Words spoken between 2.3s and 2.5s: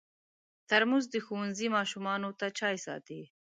ته